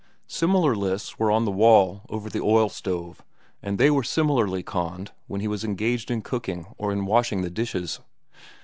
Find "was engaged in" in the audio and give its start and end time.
5.47-6.23